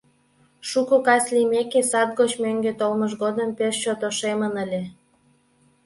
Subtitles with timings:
[0.69, 4.83] Шуко кас лиймеке сад гоч мӧҥгӧ толмыж годым пеш чот ошемын ыле.